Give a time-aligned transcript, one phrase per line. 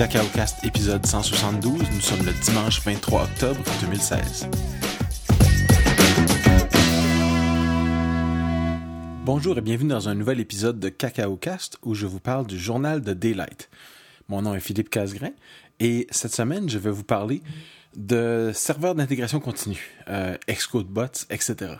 [0.00, 1.78] CacaoCast épisode 172.
[1.92, 4.48] Nous sommes le dimanche 23 octobre 2016.
[9.26, 13.02] Bonjour et bienvenue dans un nouvel épisode de CacaoCast où je vous parle du journal
[13.02, 13.68] de Daylight.
[14.30, 15.32] Mon nom est Philippe Casgrain
[15.80, 17.42] et cette semaine, je vais vous parler
[17.94, 21.74] de serveurs d'intégration continue, euh, Xcode bots, etc.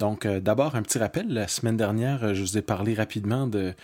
[0.00, 1.28] Donc, euh, d'abord, un petit rappel.
[1.28, 3.74] La semaine dernière, je vous ai parlé rapidement de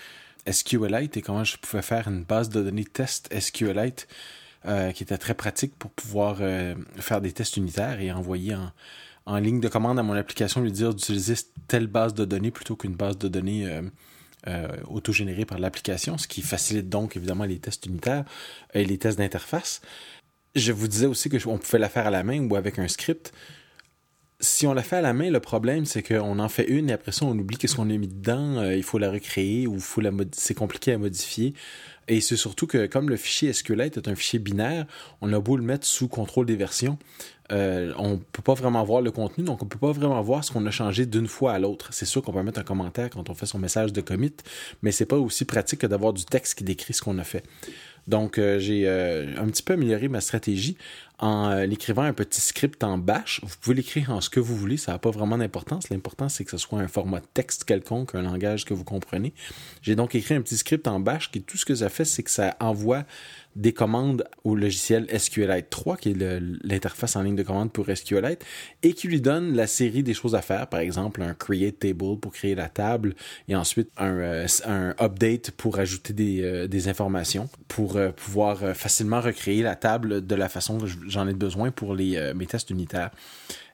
[0.50, 4.08] SQLite et comment je pouvais faire une base de données test SQLite
[4.66, 8.54] euh, qui était très pratique pour pouvoir euh, faire des tests unitaires et envoyer
[9.26, 11.34] en, ligne de commande à mon application lui dire d'utiliser
[11.68, 13.82] telle base de données plutôt qu'une base de données euh
[14.88, 18.24] autogénérée par l'application, ce qui facilite donc évidemment les tests unitaires
[18.72, 19.82] et les tests d'interface.
[20.54, 23.32] Je vous disais aussi qu'on pouvait la faire à la main ou avec un script
[24.40, 26.94] si on la fait à la main, le problème, c'est qu'on en fait une et
[26.94, 28.56] après ça, on oublie qu'est-ce qu'on a mis dedans.
[28.56, 29.78] Euh, il faut la recréer ou
[30.32, 31.54] c'est compliqué à modifier.
[32.08, 34.86] Et c'est surtout que comme le fichier SQLite est un fichier binaire,
[35.20, 36.98] on a beau le mettre sous contrôle des versions,
[37.52, 40.50] euh, on peut pas vraiment voir le contenu, donc on peut pas vraiment voir ce
[40.50, 41.88] qu'on a changé d'une fois à l'autre.
[41.92, 44.34] C'est sûr qu'on peut mettre un commentaire quand on fait son message de commit,
[44.82, 47.44] mais c'est pas aussi pratique que d'avoir du texte qui décrit ce qu'on a fait.
[48.06, 50.76] Donc, euh, j'ai euh, un petit peu amélioré ma stratégie
[51.20, 53.40] en euh, écrivant un petit script en bash.
[53.42, 55.90] Vous pouvez l'écrire en ce que vous voulez, ça n'a pas vraiment d'importance.
[55.90, 59.34] L'important, c'est que ce soit un format texte quelconque, un langage que vous comprenez.
[59.82, 62.22] J'ai donc écrit un petit script en bash qui, tout ce que ça fait, c'est
[62.22, 63.04] que ça envoie
[63.56, 68.44] des commandes au logiciel SQLite 3, qui est l'interface en ligne de commande pour SQLite,
[68.82, 72.20] et qui lui donne la série des choses à faire, par exemple un create table
[72.20, 73.16] pour créer la table,
[73.48, 74.44] et ensuite un,
[75.00, 80.48] update pour ajouter des, des informations, pour euh, pouvoir facilement recréer la table de la
[80.48, 83.10] façon que j'en ai besoin pour les, mes tests unitaires.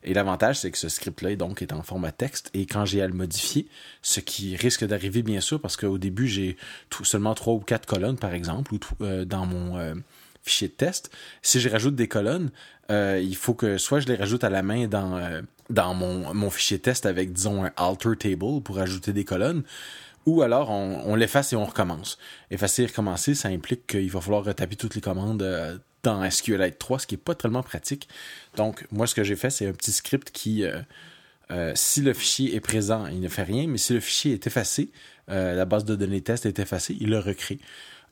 [0.07, 3.09] Et l'avantage, c'est que ce script-là donc, est en format texte et quand j'ai à
[3.09, 3.67] le modifier,
[4.03, 6.57] ce qui risque d'arriver bien sûr parce qu'au début, j'ai
[7.03, 9.95] seulement trois ou quatre colonnes, par exemple, euh, dans mon euh,
[10.45, 11.11] fichier de test.
[11.43, 12.51] Si je rajoute des colonnes,
[12.91, 15.21] euh, il faut que soit je les rajoute à la main dans,
[15.71, 19.65] dans mon, mon fichier test avec, disons, un alter table pour ajouter des colonnes,
[20.27, 22.19] ou alors on, l'efface et on recommence.
[22.51, 25.43] Effacer et recommencer, ça implique qu'il va falloir retaper toutes les commandes
[26.07, 28.09] dans SQLite 3, ce qui n'est pas tellement pratique.
[28.57, 30.81] Donc, moi, ce que j'ai fait, c'est un petit script qui, euh,
[31.51, 34.47] euh, si le fichier est présent, il ne fait rien, mais si le fichier est
[34.47, 34.91] effacé,
[35.31, 37.59] euh, la base de données test est effacée, il le recrée.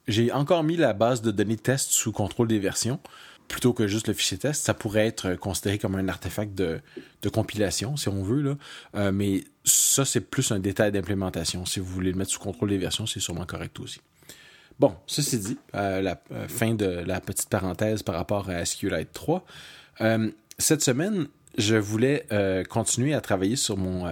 [0.08, 3.00] J'ai encore mis la base de données test sous contrôle des versions
[3.48, 4.64] plutôt que juste le fichier test.
[4.64, 6.80] Ça pourrait être considéré comme un artefact de,
[7.32, 8.42] compilation, si on veut.
[8.94, 9.12] Là.
[9.12, 11.64] mais ça, c'est plus un détail d'implémentation.
[11.64, 14.00] Si vous voulez le mettre sous contrôle des versions, c'est sûrement correct aussi.
[14.80, 19.12] Bon, ceci dit, euh, la euh, fin de la petite parenthèse par rapport à SQLite
[19.12, 19.44] 3.
[20.00, 22.26] Euh, cette semaine, je voulais
[22.68, 24.10] continuer à travailler sur mon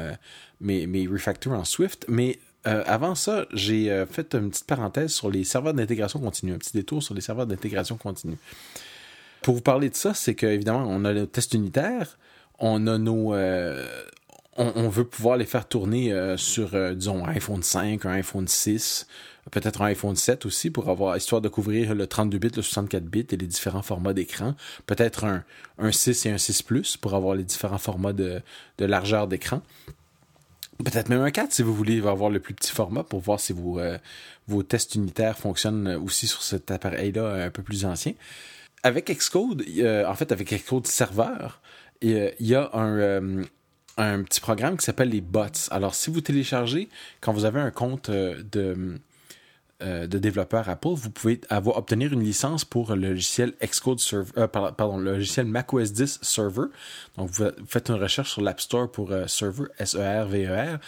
[0.61, 5.43] mes, mes refactors en Swift, mais avant ça, j'ai fait une petite parenthèse sur les
[5.43, 8.37] serveurs d'intégration continue, un petit détour sur les serveurs d'intégration continue.
[9.43, 12.19] Pour vous parler de ça, c'est qu'évidemment, on a nos tests unitaires,
[12.59, 13.35] on a nos,
[14.57, 19.07] on, veut pouvoir les faire tourner sur, disons, un iPhone 5, un iPhone 6,
[19.51, 23.05] peut-être un iPhone 7 aussi pour avoir, histoire de couvrir le 32 bits, le 64
[23.05, 24.55] bits et les différents formats d'écran.
[24.87, 25.45] Peut-être un,
[25.79, 28.41] un 6 et un 6 Plus pour avoir les différents formats de,
[28.79, 29.63] de largeur d'écran.
[30.79, 33.53] Peut-être même un 4 si vous voulez avoir le plus petit format pour voir si
[33.53, 33.99] vos, euh,
[34.49, 38.15] vos tests unitaires fonctionnent aussi sur cet appareil-là un peu plus ancien.
[38.83, 41.49] Avec Xcode, euh, en fait avec Xcode Server,
[42.01, 43.45] il y a un, euh,
[43.97, 45.69] un petit programme qui s'appelle les bots.
[45.71, 46.89] Alors si vous téléchargez,
[47.21, 48.99] quand vous avez un compte de
[49.83, 54.31] euh, de développeur Apple, vous pouvez avoir, obtenir une licence pour le logiciel Xcode Server,
[54.37, 56.67] euh, pardon, le logiciel macOS 10 Server.
[57.17, 60.79] Donc, vous faites une recherche sur l'App Store pour euh, Server, S-E-R-V-E-R.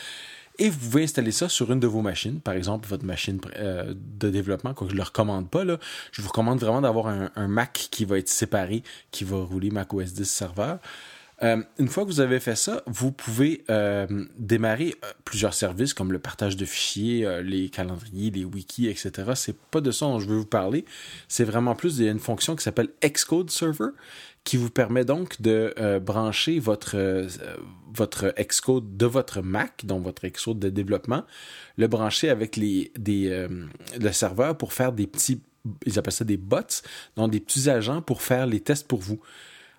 [0.59, 4.31] Et vous pouvez installer ça sur une de vos machines, par exemple votre machine de
[4.31, 5.65] développement, quoi que je ne le recommande pas.
[5.65, 5.79] Là.
[6.13, 10.13] Je vous recommande vraiment d'avoir un, Mac qui va être séparé, qui va rouler macOS
[10.13, 10.77] 10 Server.
[11.43, 14.07] Euh, une fois que vous avez fait ça, vous pouvez euh,
[14.39, 19.33] démarrer euh, plusieurs services comme le partage de fichiers, les calendriers, les wikis, etc.
[19.35, 20.85] C'est pas de ça dont je veux vous parler.
[21.29, 23.91] C'est vraiment plus d'une fonction qui s'appelle Xcode Server
[24.45, 27.27] qui vous permet donc de brancher votre
[27.93, 31.25] votre Xcode de votre Mac, donc votre Xcode de développement,
[31.77, 33.49] le brancher avec les des
[33.99, 35.41] le serveur pour faire des petits
[35.87, 36.59] ils appellent ça des bots,
[37.17, 39.21] donc des petits agents pour faire les tests pour vous.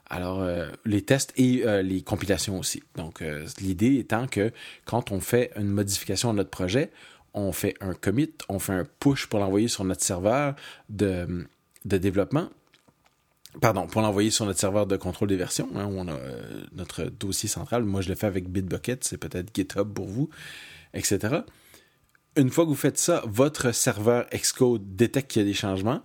[0.07, 2.83] Alors, euh, les tests et euh, les compilations aussi.
[2.95, 4.51] Donc, euh, l'idée étant que
[4.85, 6.91] quand on fait une modification à notre projet,
[7.33, 10.55] on fait un commit, on fait un push pour l'envoyer sur notre serveur
[10.89, 11.47] de,
[11.85, 12.49] de développement.
[13.61, 16.17] Pardon, pour l'envoyer sur notre serveur de contrôle des versions, hein, où on a
[16.73, 17.83] notre dossier central.
[17.83, 20.29] Moi, je le fais avec Bitbucket, c'est peut-être GitHub pour vous,
[20.93, 21.39] etc.
[22.35, 26.01] Une fois que vous faites ça, votre serveur Xcode détecte qu'il y a des changements,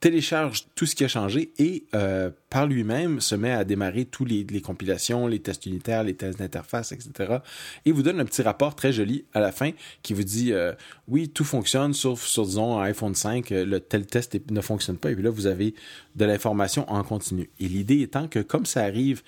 [0.00, 4.24] télécharge tout ce qui a changé et euh, par lui-même se met à démarrer tous
[4.24, 7.38] les, compilations, les tests unitaires, les tests d'interface, etc.
[7.84, 9.70] Et vous donne un petit rapport très joli à la fin
[10.02, 10.72] qui vous dit euh,
[11.08, 14.98] oui, tout fonctionne sauf sur, disons, un iPhone 5, euh, le tel test ne fonctionne
[14.98, 15.10] pas.
[15.10, 15.74] Et puis là, vous avez
[16.14, 17.50] de l'information en continu.
[17.58, 19.22] Et l'idée étant que comme ça arrive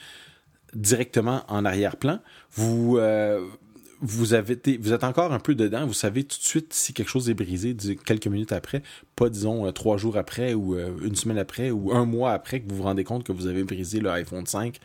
[0.75, 2.21] directement en arrière-plan,
[2.53, 2.99] vous
[4.01, 7.29] vous, avez êtes encore un peu dedans, vous savez tout de suite si quelque chose
[7.31, 8.83] est brisé quelques minutes après,
[9.17, 12.61] pas disons euh, trois jours après ou euh, une semaine après ou un mois après
[12.61, 14.79] que vous vous rendez compte que vous avez brisé le iPhone 5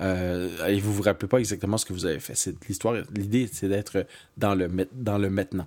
[0.00, 2.34] euh, et vous vous rappelez pas exactement ce que vous avez fait.
[2.34, 5.66] C'est l'histoire, l'idée c'est d'être dans le maintenant.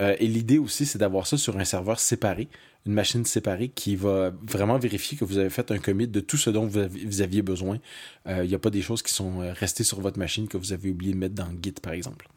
[0.00, 2.48] et l'idée aussi c'est d'avoir ça sur un serveur séparé
[2.86, 6.36] une machine séparée qui va vraiment vérifier que vous avez fait un commit de tout
[6.36, 7.78] ce dont vous, aviez besoin.
[8.26, 10.56] Euh, il n'y a pas des choses qui sont euh, restées sur votre machine que
[10.56, 12.28] vous avez oublié de mettre dans Git, par exemple.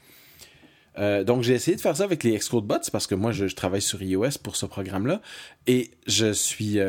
[0.97, 3.45] Euh, donc j'ai essayé de faire ça avec les Xcode bots parce que moi je,
[3.45, 5.21] travaille sur iOS pour ce programme-là
[5.65, 6.79] et je suis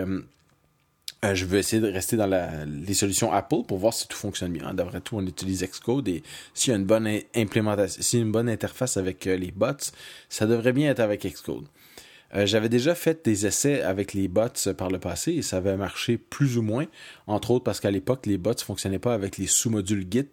[1.23, 2.29] je veux essayer de rester dans
[2.67, 4.75] les solutions Apple pour voir si tout fonctionne bien.
[4.75, 8.25] D'après tout, on utilise Xcode et s'il y a une bonne implémentation, s'il y a
[8.25, 9.93] une bonne interface avec les bots,
[10.29, 11.67] ça devrait bien être avec Xcode.
[12.35, 14.47] Euh, j'avais déjà fait des essais avec les bots
[14.77, 16.87] par le passé et ça avait marché plus ou moins,
[17.27, 20.31] entre autres parce qu'à l'époque, les bots ne fonctionnaient pas avec les sous-modules Git,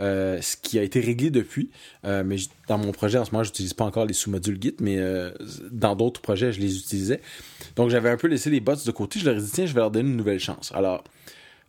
[0.00, 1.70] euh, ce qui a été réglé depuis.
[2.04, 2.36] Euh, mais
[2.68, 4.98] dans mon projet, en ce moment, je n'utilise pas encore les sous-modules Git, mais
[5.70, 7.20] dans d'autres projets, je les utilisais.
[7.76, 9.20] Donc, j'avais un peu laissé les bots de côté.
[9.20, 10.72] Je leur ai dit, tiens, je vais leur donner une nouvelle chance.
[10.74, 11.04] Alors,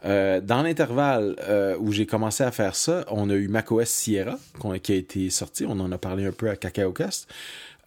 [0.04, 1.36] dans l'intervalle
[1.80, 4.40] où j'ai commencé à faire ça, on a eu macOS Sierra
[4.82, 5.66] qui a été sorti.
[5.66, 7.28] On en a parlé un peu à CacaoCast.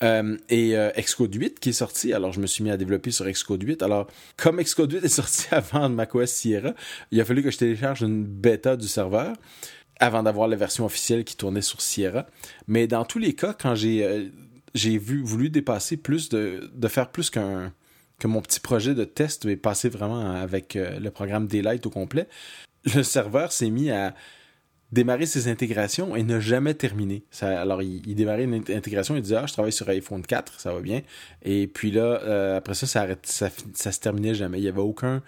[0.03, 2.13] Euh, et euh, Xcode 8 qui est sorti.
[2.13, 3.83] Alors, je me suis mis à développer sur Xcode 8.
[3.83, 4.07] Alors,
[4.37, 6.73] comme Xcode 8 est sorti avant macOS Sierra,
[7.11, 9.35] il a fallu que je télécharge une bêta du serveur
[9.99, 12.27] avant d'avoir la version officielle qui tournait sur Sierra.
[12.67, 14.29] Mais dans tous les cas, quand j'ai euh,
[14.75, 17.73] j'ai voulu dépasser plus de, de faire plus qu'un
[18.21, 22.29] que mon petit projet de test et passer vraiment avec le programme Daylight au complet,
[22.95, 24.15] le serveur s'est mis à
[24.93, 27.23] démarrer ses intégrations et ne jamais terminer.
[27.31, 30.73] Ça, alors, il, démarrait une intégration, il disait Ah, je travaille sur iPhone 4, ça
[30.73, 31.03] va bien.
[31.43, 34.59] Et puis là, euh, après ça, ça, arrête, ça, ça, se terminait jamais.
[34.59, 35.23] Il n'y avait aucun,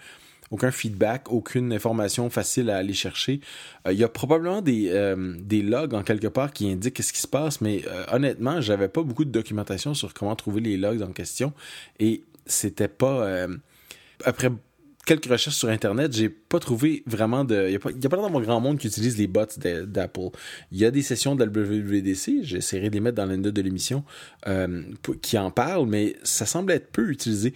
[0.51, 3.39] aucun feedback, aucune information facile à aller chercher.
[3.87, 7.13] Euh, il y a probablement des, euh, des logs en quelque part qui indiquent ce
[7.13, 11.01] qui se passe, mais honnêtement, j'avais pas beaucoup de documentation sur comment trouver les logs
[11.01, 11.53] en question.
[11.99, 13.47] Et c'était pas.
[14.25, 14.51] après
[15.05, 17.65] quelques recherches sur Internet, j'ai pas trouvé vraiment de.
[17.67, 19.45] Il n'y a pas, y a pas dans grand monde qui utilise les bots
[19.85, 20.29] d'Apple.
[20.71, 23.61] Il y a des sessions de la WWDC, j'essaierai de les mettre dans l'une de
[23.61, 24.03] l'émission,
[24.47, 24.83] euh,
[25.21, 27.53] qui en parlent, mais ça semble être peu utilisé.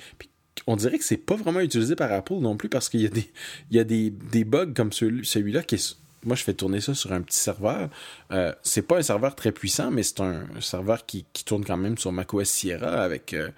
[0.65, 3.09] On dirait que c'est pas vraiment utilisé par Apple non plus parce qu'il y a
[3.09, 3.31] des,
[3.71, 6.93] il y a des, des bugs comme celui-là qui est moi, je fais tourner ça
[6.93, 7.89] sur un petit serveur.
[8.31, 11.77] Euh, c'est pas un serveur très puissant, mais c'est un, serveur qui, qui, tourne quand
[11.77, 13.49] même sur macOS Sierra avec euh,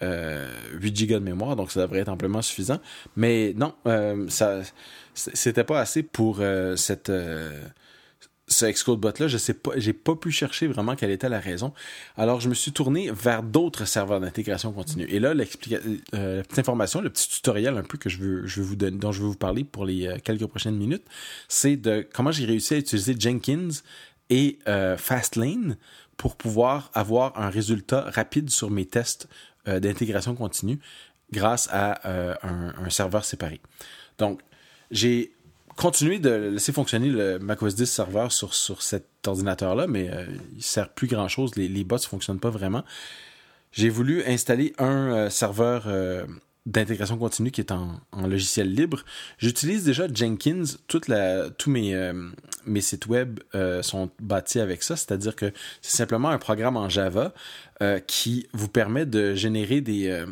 [0.00, 2.80] 8 euh, Go de mémoire, donc ça devrait être amplement suffisant.
[3.16, 4.60] Mais non, euh, ça
[5.14, 7.12] c'était pas assez pour euh, cette
[8.46, 11.40] ce Xcode bot là, je sais pas, j'ai pas pu chercher vraiment quelle était la
[11.40, 11.72] raison.
[12.16, 15.06] Alors je me suis tourné vers d'autres serveurs d'intégration continue.
[15.08, 18.66] Et là, la petite information, le petit tutoriel un peu que je veux, je veux
[18.66, 21.04] vous donner, dont je vais vous parler pour les quelques prochaines minutes,
[21.48, 23.68] c'est de comment j'ai réussi à utiliser Jenkins
[24.30, 24.58] et
[24.98, 25.76] Fastlane
[26.16, 29.28] pour pouvoir avoir un résultat rapide sur mes tests
[29.68, 30.78] euh, d'intégration continue
[31.32, 33.60] grâce à euh, un, serveur séparé.
[34.18, 34.40] Donc,
[34.90, 35.34] j'ai
[35.76, 40.58] continué de laisser fonctionner le macOS 10 serveur sur, sur cet ordinateur-là, mais euh, il
[40.58, 41.56] ne sert plus grand-chose.
[41.56, 42.84] Les, les bots ne fonctionnent pas vraiment.
[43.72, 45.88] J'ai voulu installer un serveur
[46.64, 49.02] d'intégration continue qui est en, logiciel libre.
[49.38, 50.62] J'utilise déjà Jenkins.
[51.08, 52.12] La, tous mes,
[52.66, 53.40] mes sites web
[53.82, 55.52] sont bâtis avec ça, c'est-à-dire que
[55.82, 57.34] c'est simplement un programme en Java
[57.82, 60.26] euh, qui vous permet de générer des, euh,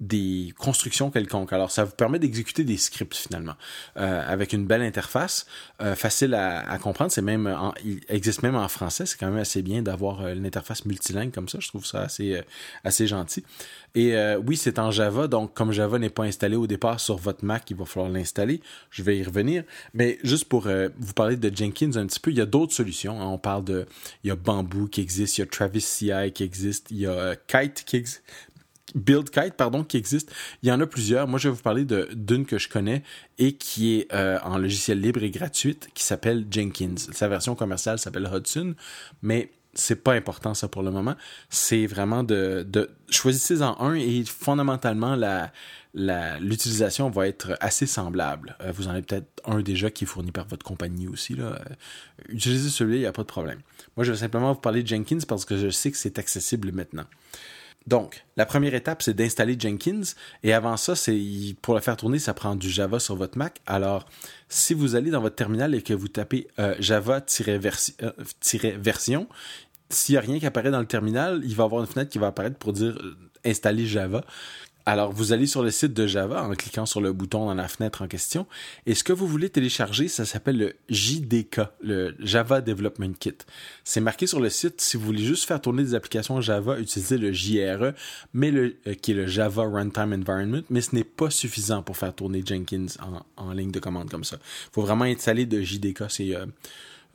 [0.00, 1.52] des constructions quelconques.
[1.52, 3.54] Alors, ça vous permet d'exécuter des scripts finalement
[3.96, 5.46] euh, avec une belle interface,
[5.94, 7.10] facile à, comprendre.
[7.10, 7.54] C'est même,
[7.84, 9.06] il existe même en français.
[9.06, 11.58] C'est quand même assez bien d'avoir une interface multilingue comme ça.
[11.60, 12.40] Je trouve ça assez
[12.84, 13.44] assez gentil.
[13.94, 14.14] Et
[14.46, 17.70] oui, c'est en Java, donc comme Java n'est pas installé au départ sur votre Mac,
[17.70, 18.60] il va falloir l'installer.
[18.90, 19.64] Je vais y revenir.
[19.94, 23.20] Mais juste pour vous parler de Jenkins un petit peu, il y a d'autres solutions.
[23.20, 23.26] Hein.
[23.26, 23.86] On parle de,
[24.24, 27.06] il y a Bamboo qui existe, il y a Travis CI qui existe, il y
[27.06, 28.22] a Kite qui existe.
[28.94, 30.32] Build Kite, pardon, qui existe.
[30.62, 31.28] Il y en a plusieurs.
[31.28, 33.02] Moi, je vais vous parler d'une que je connais
[33.38, 36.96] et qui est euh, en logiciel libre et gratuite, qui s'appelle Jenkins.
[37.12, 38.74] Sa version commerciale s'appelle Hudson,
[39.22, 41.14] mais c'est pas important ça pour le moment.
[41.48, 45.16] C'est vraiment de, de choisissez-en un et fondamentalement
[45.94, 48.56] l'utilisation va être assez semblable.
[48.60, 51.34] Euh, vous en avez peut-être un déjà qui est fourni par votre compagnie aussi.
[51.34, 51.44] Là.
[51.44, 51.58] Euh,
[52.28, 53.60] utilisez celui-là, il n'y a pas de problème.
[53.96, 56.72] Moi, je vais simplement vous parler de Jenkins parce que je sais que c'est accessible
[56.72, 57.06] maintenant.
[57.86, 60.02] Donc, la première étape, c'est d'installer Jenkins.
[60.42, 61.18] Et avant ça, c'est
[61.62, 63.60] pour le faire tourner, ça prend du Java sur votre Mac.
[63.66, 64.06] Alors,
[64.48, 67.28] si vous allez dans votre terminal et que vous tapez euh, Java-version,
[69.88, 72.10] s'il n'y a rien qui apparaît dans le terminal, il va y avoir une fenêtre
[72.10, 74.24] qui va apparaître pour dire euh, installer Java.
[74.90, 77.68] Alors, vous allez sur le site de Java en cliquant sur le bouton dans la
[77.68, 78.48] fenêtre en question.
[78.86, 83.36] Et ce que vous voulez télécharger, ça s'appelle le JDK, le Java Development Kit.
[83.84, 84.80] C'est marqué sur le site.
[84.80, 87.92] Si vous voulez juste faire tourner des applications Java, utilisez le JRE,
[88.34, 90.64] mais euh, qui est le Java Runtime Environment.
[90.70, 92.86] Mais ce n'est pas suffisant pour faire tourner Jenkins
[93.36, 94.38] en, ligne de commande comme ça.
[94.40, 96.06] Il faut vraiment installer de JDK.
[96.08, 96.34] C'est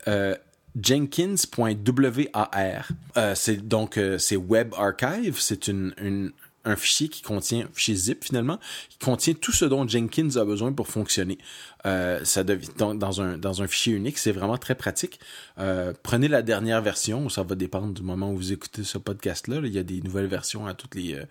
[0.81, 2.89] jenkins.war.
[3.35, 6.33] c'est donc c'est Web Archive, c'est une,
[6.65, 10.73] un fichier qui contient, fichier zip finalement, qui contient tout ce dont Jenkins a besoin
[10.73, 11.39] pour fonctionner.
[11.87, 15.21] Euh, ça devient dans, un, un fichier unique, c'est vraiment très pratique.
[15.59, 19.61] Euh, prenez la dernière version, ça va dépendre du moment où vous écoutez ce podcast-là.
[19.65, 21.25] Il y a des nouvelles versions à toutes les, euh,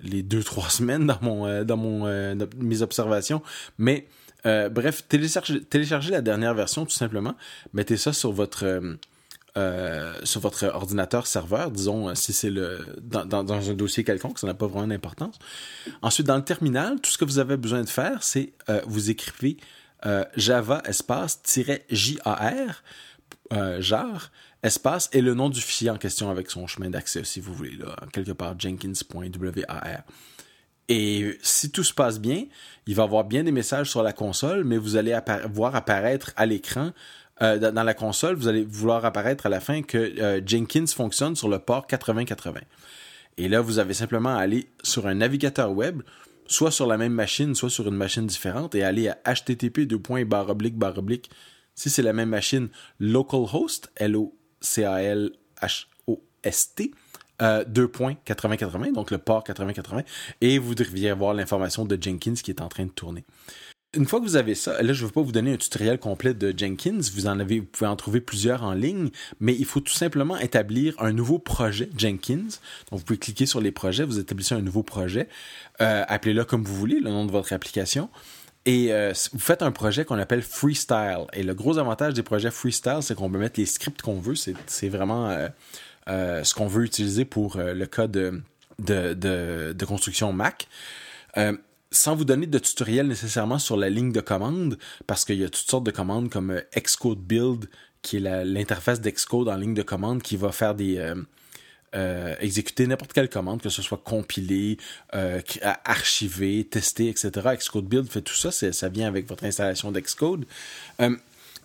[0.00, 3.42] les deux, trois semaines dans mes observations.
[3.78, 4.06] Mais
[4.44, 7.34] bref, téléchargez la dernière version tout simplement.
[7.72, 8.96] Mettez ça sur votre
[9.56, 14.46] euh, sur votre ordinateur serveur, disons, euh, si c'est le dans, un dossier quelconque, ça
[14.46, 15.38] n'a pas vraiment d'importance.
[16.02, 19.10] Ensuite, dans le terminal, tout ce que vous avez besoin de faire, c'est euh, vous
[19.10, 19.56] écrivez
[20.36, 21.40] Java espace
[21.90, 22.82] jar
[23.80, 24.30] jar
[24.62, 27.76] espace et le nom du fichier en question avec son chemin d'accès, si vous voulez,
[27.76, 30.02] là, quelque part jenkins.war.
[30.88, 32.44] Et si tout se passe bien,
[32.86, 35.18] il va avoir bien des messages sur la console, mais vous allez
[35.50, 36.92] voir apparaître à l'écran
[37.42, 41.36] euh, dans la console, vous allez vouloir apparaître à la fin que euh, Jenkins fonctionne
[41.36, 42.60] sur le port 8080.
[43.38, 46.00] Et là, vous avez simplement à aller sur un navigateur web,
[46.46, 49.86] soit sur la même machine, soit sur une machine différente, et aller à http
[50.96, 51.28] oblique
[51.74, 56.90] si c'est la même machine, localhost, L-O-C-A-L-H-O-S-T,
[57.42, 60.04] euh, 2.8080, donc le port 8080,
[60.40, 63.26] et vous devriez avoir l'information de Jenkins qui est en train de tourner
[63.96, 65.98] une fois que vous avez ça, là, je ne vais pas vous donner un tutoriel
[65.98, 66.98] complet de Jenkins.
[67.00, 69.10] Vous pouvez en trouver plusieurs en ligne,
[69.40, 72.58] mais il faut tout simplement établir un nouveau projet Jenkins.
[72.90, 75.28] Donc, vous pouvez cliquer sur les projets, vous établissez un nouveau projet,
[75.80, 78.10] euh, appelez-le comme vous voulez, le nom de votre application.
[78.66, 81.26] Et euh, vous faites un projet qu'on appelle Freestyle.
[81.32, 84.34] Et le gros avantage des projets Freestyle, c'est qu'on peut mettre les scripts qu'on veut.
[84.34, 85.30] C'est vraiment
[86.08, 88.42] euh, ce qu'on veut utiliser pour le cas de
[89.86, 90.68] construction Mac
[91.96, 95.48] sans vous donner de tutoriel nécessairement sur la ligne de commande, parce qu'il y a
[95.48, 97.68] toutes sortes de commandes comme euh, Xcode Build,
[98.02, 100.98] qui est l'interface d'Xcode en ligne de commande qui va faire des...
[100.98, 101.14] Euh,
[101.94, 104.76] euh, exécuter n'importe quelle commande, que ce soit compilé,
[105.84, 107.30] archivé, testé, etc.
[107.56, 110.44] Xcode Build fait tout ça, ça vient avec votre installation d'Xcode.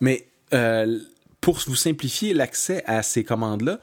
[0.00, 0.26] mais
[1.42, 3.78] pour vous simplifier l'accès à ces commandes-là,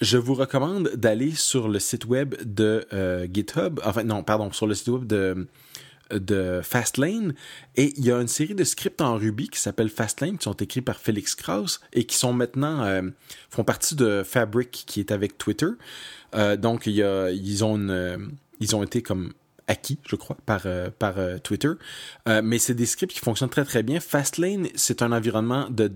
[0.00, 2.86] je vous recommande d'aller sur le site web de
[3.30, 5.46] GitHub, enfin non, pardon, sur le site web de
[6.12, 7.34] de Fastlane
[7.76, 10.54] et il y a une série de scripts en Ruby qui s'appellent Fastlane qui sont
[10.54, 13.02] écrits par Felix Krauss et qui sont maintenant euh,
[13.50, 15.68] font partie de Fabric qui est avec Twitter.
[16.34, 19.32] Euh, donc il y a, ils ont une, ils ont été comme
[19.68, 21.70] acquis, je crois, par, euh, par Twitter.
[22.26, 24.00] mais c'est des scripts qui fonctionnent très très bien.
[24.00, 25.88] Fastlane, c'est un environnement de,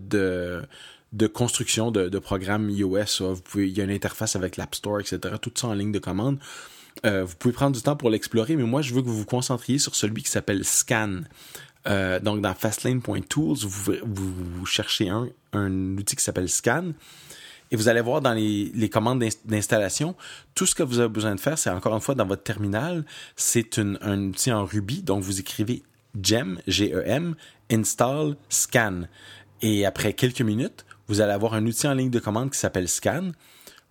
[1.12, 3.42] de, construction de, programmes iOS.
[3.56, 5.18] Il y a une interface avec l'App Store, etc.
[5.40, 6.38] Tout ça en ligne de commande.
[7.04, 9.26] Euh, vous pouvez prendre du temps pour l'explorer, mais moi, je veux que vous vous
[9.26, 11.20] concentriez sur celui qui s'appelle Scan.
[11.86, 15.28] Euh, donc, dans fastlane.tools, vous, vous, cherchez un,
[15.96, 16.92] outil qui s'appelle Scan.
[17.70, 20.14] Et vous allez voir dans les, les commandes d'installation,
[20.54, 23.04] tout ce que vous avez besoin de faire, c'est encore une fois dans votre terminal,
[23.34, 25.02] c'est un outil en Ruby.
[25.02, 25.82] Donc, vous écrivez
[26.20, 27.34] gem, G-E-M,
[27.70, 29.02] install, scan.
[29.62, 32.88] Et après quelques minutes, vous allez avoir un outil en ligne de commande qui s'appelle
[32.88, 33.30] scan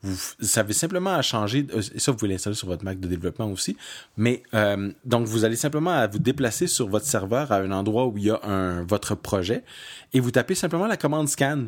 [0.06, 3.08] vous, avez simplement à changer, euh, et ça vous pouvez l'installer sur votre Mac de
[3.08, 3.76] développement aussi,
[4.18, 8.06] mais euh, donc vous allez simplement à vous déplacer sur votre serveur à un endroit
[8.06, 9.64] où il y a un, votre projet
[10.14, 11.66] et vous tapez simplement la commande scan.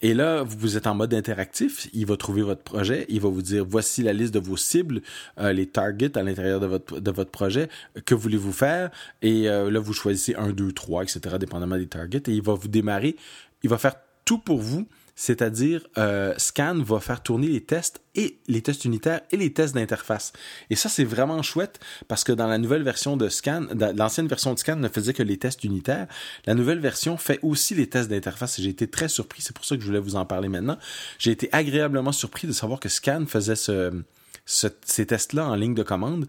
[0.00, 1.88] Et là, vous êtes en mode interactif.
[1.92, 3.04] Il va trouver votre projet.
[3.08, 5.02] Il va vous dire voici la liste de vos cibles,
[5.40, 7.68] euh, les targets à l'intérieur de votre, de votre projet.
[8.04, 8.92] Que voulez-vous faire?
[9.22, 12.22] Et là, vous choisissez un, deux, trois, etc., dépendamment des targets.
[12.28, 13.16] Et il va vous démarrer.
[13.64, 14.86] Il va faire tout pour vous
[15.20, 19.74] c'est-à-dire euh, Scan va faire tourner les tests et les tests unitaires et les tests
[19.74, 20.32] d'interface.
[20.70, 24.54] Et ça, c'est vraiment chouette parce que dans la nouvelle version de Scan, l'ancienne version
[24.54, 26.06] de Scan ne faisait que les tests unitaires.
[26.46, 29.42] La nouvelle version fait aussi les tests d'interface et j'ai été très surpris.
[29.42, 30.78] C'est pour ça que je voulais vous en parler maintenant.
[31.18, 34.04] J'ai été agréablement surpris de savoir que Scan faisait ce,
[34.46, 36.28] ces tests-là en ligne de commande.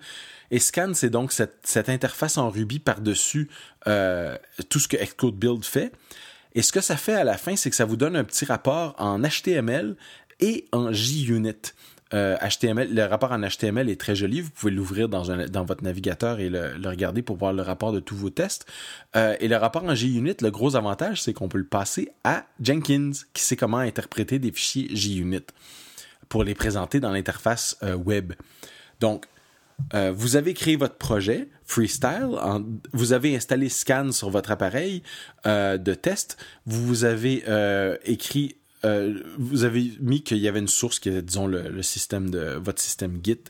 [0.50, 3.50] Et Scan, c'est donc cette, cette, interface en Ruby par-dessus
[3.86, 4.36] euh,
[4.69, 5.91] tout ce que Xcode Build fait.
[6.56, 8.46] Et ce que ça fait à la fin, c'est que ça vous donne un petit
[8.46, 9.96] rapport en HTML
[10.39, 11.74] et en JUnit.
[12.13, 14.41] Euh, HTML, le rapport en HTML est très joli.
[14.41, 18.00] Vous pouvez l'ouvrir dans, dans votre navigateur et le, regarder pour voir le rapport de
[18.00, 18.65] tous vos tests.
[19.15, 22.46] Euh, et le rapport en JUnit, le gros avantage, c'est qu'on peut le passer à
[22.62, 25.46] Jenkins, qui sait comment interpréter des fichiers JUnit
[26.29, 28.34] pour les présenter dans l'interface euh, web.
[29.00, 29.25] Donc,
[29.93, 32.29] euh, vous avez créé votre projet Freestyle,
[32.93, 35.03] vous avez installé Scan sur votre appareil
[35.45, 38.55] euh, de test, vous avez euh, écrit,
[39.38, 42.81] vous avez mis qu'il y avait une source qui est, disons, le, système de votre
[42.81, 43.43] système Git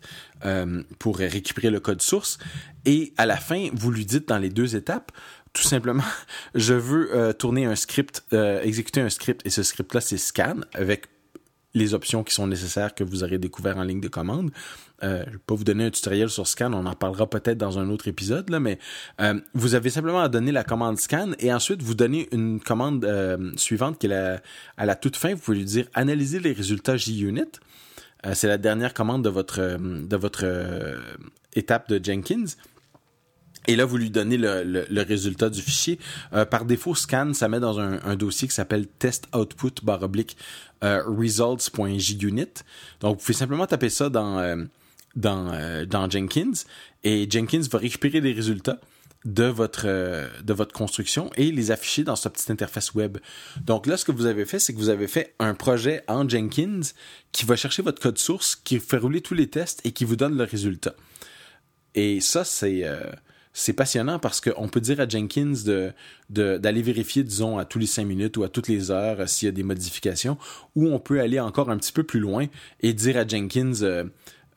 [0.97, 2.39] pour récupérer le code source,
[2.85, 5.11] et à la fin, vous lui dites dans les deux étapes,
[5.53, 6.03] tout simplement,
[6.55, 11.05] je veux tourner un script, exécuter un script, et ce script-là, c'est Scan avec
[11.73, 14.51] les options qui sont nécessaires que vous aurez découvert en ligne de commande.
[15.03, 17.57] Euh, je ne vais pas vous donner un tutoriel sur Scan, on en parlera peut-être
[17.57, 18.79] dans un autre épisode, mais
[19.21, 23.05] euh, vous avez simplement à donner la commande Scan et ensuite vous donnez une commande
[23.05, 24.39] euh, suivante qui est
[24.77, 27.51] à la toute fin, vous pouvez lui dire analyser les résultats JUnit.
[28.33, 29.29] C'est la dernière commande de
[30.17, 30.99] votre
[31.55, 32.43] étape de Jenkins.
[33.69, 35.99] Et là, vous lui donnez le, résultat du fichier.
[36.49, 40.37] par défaut, Scan, ça met dans un, dossier qui s'appelle test output barre oblique
[40.81, 42.47] results.junit.
[42.99, 46.51] Donc, vous pouvez simplement taper ça dans, euh, Jenkins
[47.03, 48.79] et Jenkins va récupérer les résultats
[49.27, 53.19] euh, de votre construction et les afficher dans sa petite interface web.
[53.61, 56.27] Donc là, ce que vous avez fait, c'est que vous avez fait un projet en
[56.27, 56.81] Jenkins
[57.31, 60.15] qui va chercher votre code source, qui fait rouler tous les tests et qui vous
[60.15, 60.95] donne le résultat.
[61.93, 62.85] Et ça, c'est...
[63.49, 65.53] Euh, c'est passionnant parce qu'on peut dire à Jenkins
[66.29, 69.49] d'aller vérifier, disons, à tous les cinq minutes ou à toutes les heures s'il y
[69.49, 70.37] a des modifications,
[70.75, 72.47] ou on peut aller encore un petit peu plus loin
[72.81, 73.81] et dire à Jenkins,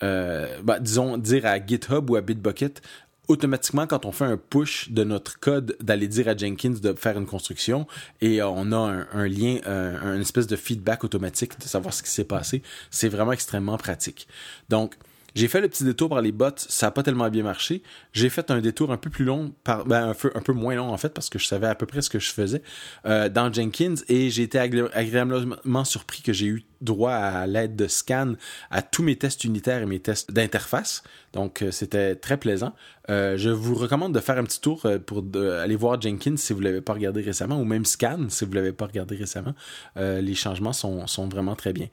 [0.02, 2.82] euh, bah, disons, dire à GitHub ou à Bitbucket,
[3.28, 7.16] automatiquement, quand on fait un push de notre code, d'aller dire à Jenkins de faire
[7.16, 7.86] une construction
[8.20, 12.24] et on a un, lien, un, espèce de feedback automatique de savoir ce qui s'est
[12.24, 14.28] passé, c'est vraiment extrêmement pratique.
[14.68, 14.96] Donc,
[15.34, 17.82] j'ai fait le petit détour par les bots, ça n'a pas tellement bien marché.
[18.12, 20.74] J'ai fait un détour un peu plus long, par, ben, un, peu, un peu moins
[20.74, 22.62] long en fait, parce que je savais à peu près ce que je faisais
[23.06, 27.86] euh, dans Jenkins et j'ai été agréablement surpris que j'ai eu droit à l'aide de
[27.86, 28.34] scan
[28.70, 31.02] à tous mes tests unitaires et mes tests d'interface.
[31.32, 32.74] Donc, euh, c'était très plaisant.
[33.10, 35.24] Euh, je vous recommande de faire un petit tour euh, pour
[35.60, 38.50] aller voir Jenkins si vous ne l'avez pas regardé récemment, ou même Scan si vous
[38.50, 39.54] ne l'avez pas regardé récemment.
[39.96, 41.88] les changements sont, sont, vraiment très bien.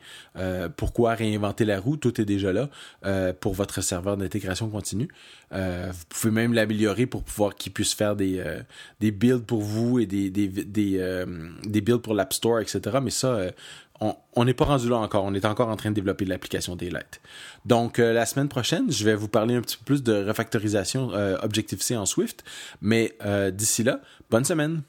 [0.75, 1.97] pourquoi réinventer la roue?
[1.97, 2.69] Tout est déjà là
[3.39, 5.07] pour votre serveur d'intégration continue.
[5.51, 8.43] vous pouvez même l'améliorer pour pouvoir qu'il puisse faire des,
[8.99, 11.25] des builds pour vous et des, des, des,
[11.63, 12.99] des builds pour l'App Store, etc.
[13.01, 13.51] Mais ça,
[14.01, 15.23] on n'est pas rendu là encore.
[15.25, 17.21] On est encore en train de développer l'application Daylight.
[17.65, 21.11] Donc, euh, la semaine prochaine, je vais vous parler un petit peu plus de refactorisation
[21.13, 22.43] euh, Objective-C en Swift.
[22.81, 24.83] Mais euh, d'ici là, bonne semaine.